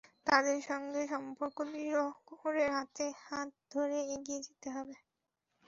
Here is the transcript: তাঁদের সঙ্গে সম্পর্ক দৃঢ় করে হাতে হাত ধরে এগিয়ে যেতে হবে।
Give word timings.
তাঁদের 0.27 0.59
সঙ্গে 0.69 1.01
সম্পর্ক 1.07 1.57
দৃঢ় 1.67 2.01
করে 2.31 2.65
হাতে 2.75 3.05
হাত 3.23 3.49
ধরে 3.73 3.99
এগিয়ে 4.15 4.41
যেতে 4.45 4.67
হবে। 4.75 4.95